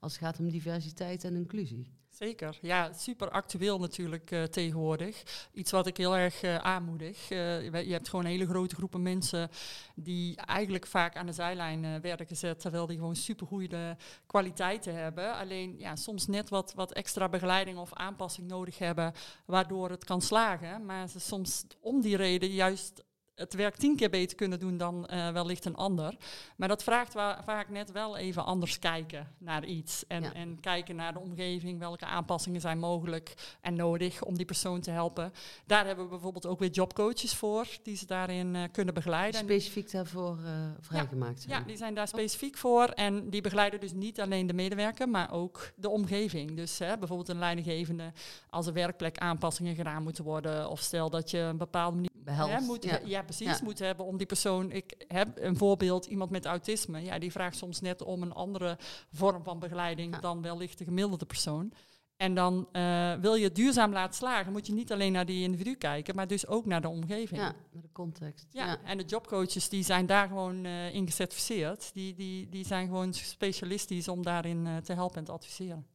als 0.00 0.12
het 0.12 0.22
gaat 0.22 0.38
om 0.38 0.50
diversiteit 0.50 1.24
en 1.24 1.34
inclusie. 1.34 1.99
Zeker, 2.22 2.58
ja, 2.60 2.92
super 2.92 3.30
actueel 3.30 3.78
natuurlijk 3.78 4.30
uh, 4.30 4.42
tegenwoordig. 4.42 5.22
Iets 5.52 5.70
wat 5.70 5.86
ik 5.86 5.96
heel 5.96 6.16
erg 6.16 6.42
uh, 6.42 6.56
aanmoedig. 6.56 7.30
Uh, 7.30 7.84
je 7.84 7.92
hebt 7.92 8.08
gewoon 8.08 8.24
hele 8.24 8.46
grote 8.46 8.74
groepen 8.74 9.02
mensen 9.02 9.50
die 9.94 10.36
eigenlijk 10.36 10.86
vaak 10.86 11.16
aan 11.16 11.26
de 11.26 11.32
zijlijn 11.32 12.00
werden 12.00 12.26
gezet, 12.26 12.60
terwijl 12.60 12.86
die 12.86 12.96
gewoon 12.96 13.16
super 13.16 13.46
goede 13.46 13.96
kwaliteiten 14.26 14.94
hebben. 14.94 15.34
Alleen 15.34 15.78
ja, 15.78 15.96
soms 15.96 16.26
net 16.26 16.48
wat, 16.48 16.72
wat 16.74 16.92
extra 16.92 17.28
begeleiding 17.28 17.78
of 17.78 17.92
aanpassing 17.94 18.48
nodig 18.48 18.78
hebben, 18.78 19.12
waardoor 19.46 19.90
het 19.90 20.04
kan 20.04 20.22
slagen. 20.22 20.84
Maar 20.84 21.08
ze 21.08 21.20
soms 21.20 21.64
om 21.80 22.00
die 22.00 22.16
reden 22.16 22.48
juist 22.48 23.02
het 23.40 23.54
werk 23.54 23.76
tien 23.76 23.96
keer 23.96 24.10
beter 24.10 24.36
kunnen 24.36 24.58
doen 24.58 24.76
dan 24.76 25.08
uh, 25.10 25.30
wellicht 25.30 25.64
een 25.64 25.76
ander. 25.76 26.16
Maar 26.56 26.68
dat 26.68 26.82
vraagt 26.82 27.14
wa- 27.14 27.42
vaak 27.44 27.68
net 27.68 27.92
wel 27.92 28.16
even 28.16 28.44
anders 28.44 28.78
kijken 28.78 29.28
naar 29.38 29.64
iets. 29.64 30.06
En, 30.06 30.22
ja. 30.22 30.32
en 30.32 30.60
kijken 30.60 30.96
naar 30.96 31.12
de 31.12 31.18
omgeving, 31.18 31.78
welke 31.78 32.04
aanpassingen 32.04 32.60
zijn 32.60 32.78
mogelijk 32.78 33.34
en 33.60 33.74
nodig 33.74 34.22
om 34.22 34.36
die 34.36 34.46
persoon 34.46 34.80
te 34.80 34.90
helpen. 34.90 35.32
Daar 35.66 35.86
hebben 35.86 36.04
we 36.04 36.10
bijvoorbeeld 36.10 36.46
ook 36.46 36.58
weer 36.58 36.70
jobcoaches 36.70 37.34
voor, 37.34 37.66
die 37.82 37.96
ze 37.96 38.06
daarin 38.06 38.54
uh, 38.54 38.62
kunnen 38.72 38.94
begeleiden. 38.94 39.40
Specifiek 39.40 39.90
daarvoor 39.90 40.38
uh, 40.44 40.50
vrijgemaakt 40.80 41.44
ja, 41.48 41.58
ja, 41.58 41.64
die 41.64 41.76
zijn 41.76 41.94
daar 41.94 42.08
specifiek 42.08 42.56
voor. 42.56 42.84
En 42.84 43.30
die 43.30 43.40
begeleiden 43.40 43.80
dus 43.80 43.92
niet 43.92 44.20
alleen 44.20 44.46
de 44.46 44.52
medewerker, 44.52 45.08
maar 45.08 45.32
ook 45.32 45.70
de 45.76 45.88
omgeving. 45.88 46.56
Dus 46.56 46.78
hè, 46.78 46.98
bijvoorbeeld 46.98 47.28
een 47.28 47.38
leidinggevende, 47.38 48.12
als 48.50 48.66
er 48.66 48.72
werkplek 48.72 49.18
aanpassingen 49.18 49.74
gedaan 49.74 50.02
moeten 50.02 50.24
worden. 50.24 50.68
Of 50.68 50.80
stel 50.80 51.10
dat 51.10 51.30
je 51.30 51.38
een 51.38 51.56
bepaalde 51.56 51.94
manier 51.94 52.09
Behelst, 52.24 52.66
moet, 52.66 52.84
ja. 52.84 53.00
ja, 53.04 53.22
precies, 53.22 53.58
ja. 53.58 53.60
moet 53.62 53.78
hebben 53.78 54.06
om 54.06 54.16
die 54.16 54.26
persoon. 54.26 54.72
Ik 54.72 55.04
heb 55.08 55.28
een 55.34 55.56
voorbeeld, 55.56 56.06
iemand 56.06 56.30
met 56.30 56.44
autisme. 56.44 57.02
Ja, 57.02 57.18
die 57.18 57.32
vraagt 57.32 57.56
soms 57.56 57.80
net 57.80 58.02
om 58.02 58.22
een 58.22 58.32
andere 58.32 58.78
vorm 59.12 59.42
van 59.42 59.58
begeleiding 59.58 60.18
dan 60.18 60.42
wellicht 60.42 60.78
de 60.78 60.84
gemiddelde 60.84 61.26
persoon. 61.26 61.72
En 62.20 62.34
dan 62.34 62.68
uh, 62.72 63.12
wil 63.14 63.34
je 63.34 63.44
het 63.44 63.54
duurzaam 63.54 63.92
laten 63.92 64.14
slagen, 64.14 64.52
moet 64.52 64.66
je 64.66 64.72
niet 64.72 64.92
alleen 64.92 65.12
naar 65.12 65.26
die 65.26 65.42
individu 65.42 65.74
kijken, 65.74 66.14
maar 66.14 66.26
dus 66.26 66.46
ook 66.46 66.66
naar 66.66 66.80
de 66.80 66.88
omgeving. 66.88 67.40
Ja, 67.40 67.54
naar 67.72 67.82
de 67.82 67.92
context. 67.92 68.46
Ja, 68.50 68.66
ja. 68.66 68.80
en 68.84 68.98
de 68.98 69.04
jobcoaches 69.04 69.68
die 69.68 69.84
zijn 69.84 70.06
daar 70.06 70.28
gewoon 70.28 70.64
uh, 70.64 70.94
in 70.94 71.06
gecertificeerd. 71.06 71.90
Die, 71.94 72.14
die, 72.14 72.48
die 72.48 72.66
zijn 72.66 72.86
gewoon 72.86 73.14
specialistisch 73.14 74.08
om 74.08 74.22
daarin 74.22 74.66
uh, 74.66 74.76
te 74.76 74.92
helpen 74.92 75.18
en 75.18 75.24
te 75.24 75.32
adviseren. 75.32 75.86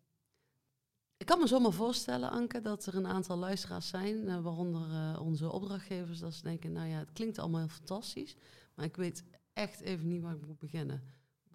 Ik 1.17 1.25
kan 1.25 1.39
me 1.39 1.47
zomaar 1.47 1.71
voorstellen, 1.71 2.29
Anke, 2.29 2.61
dat 2.61 2.85
er 2.85 2.95
een 2.95 3.07
aantal 3.07 3.37
luisteraars 3.37 3.87
zijn, 3.87 4.27
uh, 4.27 4.41
waaronder 4.41 4.89
uh, 4.89 5.21
onze 5.21 5.51
opdrachtgevers, 5.51 6.19
dat 6.19 6.33
ze 6.33 6.43
denken, 6.43 6.71
nou 6.71 6.87
ja, 6.87 6.97
het 6.97 7.11
klinkt 7.13 7.39
allemaal 7.39 7.59
heel 7.59 7.69
fantastisch, 7.69 8.35
maar 8.75 8.85
ik 8.85 8.95
weet 8.95 9.23
echt 9.53 9.81
even 9.81 10.07
niet 10.07 10.21
waar 10.21 10.35
ik 10.35 10.45
moet 10.45 10.59
beginnen. 10.59 11.03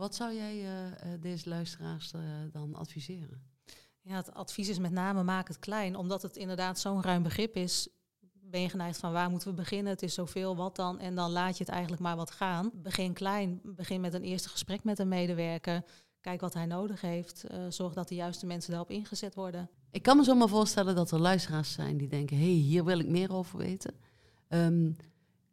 Wat 0.01 0.15
zou 0.15 0.35
jij 0.35 0.61
eh, 0.61 0.87
eh, 0.87 1.21
deze 1.21 1.49
luisteraars 1.49 2.13
eh, 2.13 2.21
dan 2.53 2.75
adviseren? 2.75 3.43
Ja, 4.01 4.17
het 4.17 4.35
advies 4.35 4.69
is 4.69 4.79
met 4.79 4.91
name 4.91 5.23
maak 5.23 5.49
het 5.49 5.59
klein. 5.59 5.97
Omdat 5.97 6.23
het 6.23 6.37
inderdaad 6.37 6.79
zo'n 6.79 7.03
ruim 7.03 7.23
begrip 7.23 7.57
is, 7.57 7.89
ben 8.33 8.61
je 8.61 8.69
geneigd 8.69 8.99
van 8.99 9.13
waar 9.13 9.31
moeten 9.31 9.49
we 9.49 9.55
beginnen? 9.55 9.93
Het 9.93 10.03
is 10.03 10.15
zoveel, 10.15 10.57
wat 10.57 10.77
dan? 10.77 10.99
En 10.99 11.15
dan 11.15 11.31
laat 11.31 11.57
je 11.57 11.65
het 11.65 11.73
eigenlijk 11.73 12.03
maar 12.03 12.17
wat 12.17 12.31
gaan. 12.31 12.71
Begin 12.75 13.13
klein. 13.13 13.61
Begin 13.63 14.01
met 14.01 14.15
een 14.15 14.23
eerste 14.23 14.49
gesprek 14.49 14.85
met 14.85 14.99
een 14.99 15.09
medewerker. 15.09 15.85
Kijk 16.21 16.41
wat 16.41 16.55
hij 16.55 16.67
nodig 16.67 17.01
heeft. 17.01 17.45
Eh, 17.45 17.59
zorg 17.69 17.95
dat 17.95 18.09
de 18.09 18.15
juiste 18.15 18.47
mensen 18.47 18.71
daarop 18.71 18.91
ingezet 18.91 19.35
worden. 19.35 19.69
Ik 19.91 20.03
kan 20.03 20.17
me 20.17 20.25
zomaar 20.25 20.49
voorstellen 20.49 20.95
dat 20.95 21.11
er 21.11 21.21
luisteraars 21.21 21.73
zijn 21.73 21.97
die 21.97 22.09
denken: 22.09 22.37
hé, 22.37 22.43
hey, 22.43 22.53
hier 22.53 22.85
wil 22.85 22.99
ik 22.99 23.09
meer 23.09 23.33
over 23.33 23.59
weten. 23.59 23.95
Ehm, 24.49 24.91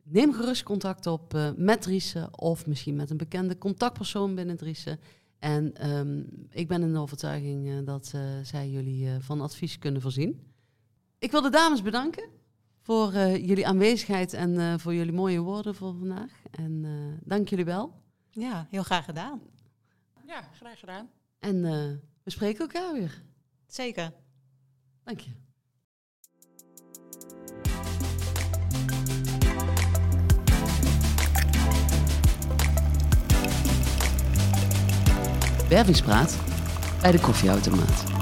neem 0.03 0.33
gerust 0.33 0.63
contact 0.63 1.07
op 1.07 1.33
eh, 1.33 1.49
met 1.55 1.81
Driessen 1.81 2.39
of 2.39 2.65
misschien 2.65 2.95
met 2.95 3.09
een 3.09 3.17
bekende 3.17 3.57
contactpersoon 3.57 4.35
binnen 4.35 4.57
Driessen. 4.57 4.99
En 5.39 5.73
ehm, 5.73 6.23
ik 6.49 6.67
ben 6.67 6.81
in 6.81 6.93
de 6.93 6.99
overtuiging 6.99 7.69
eh, 7.69 7.85
dat 7.85 8.13
zij 8.43 8.69
jullie 8.69 9.09
van 9.19 9.41
advies 9.41 9.79
kunnen 9.79 10.01
voorzien. 10.01 10.51
Ik 11.19 11.31
wil 11.31 11.41
de 11.41 11.49
dames 11.49 11.81
bedanken 11.81 12.29
voor 12.81 13.13
jullie 13.17 13.67
aanwezigheid 13.67 14.33
en 14.33 14.79
voor 14.79 14.93
jullie 14.93 15.13
mooie 15.13 15.39
woorden 15.39 15.75
voor 15.75 15.95
vandaag. 15.97 16.31
En 16.51 16.85
dank 17.23 17.49
jullie 17.49 17.65
wel. 17.65 17.93
Ja, 18.29 18.67
heel 18.69 18.83
graag 18.83 19.05
gedaan. 19.05 19.41
Ja, 20.27 20.41
graag 20.41 20.79
gedaan. 20.79 21.09
En 21.39 21.65
eh, 21.65 21.71
we 22.23 22.31
spreken 22.31 22.59
elkaar 22.59 22.93
weer. 22.93 23.21
Zeker. 23.67 24.11
Dank 25.03 25.19
je. 25.19 25.31
Wervingspraat 35.69 36.39
bij 37.01 37.11
de 37.11 37.19
koffieautomaat. 37.19 38.16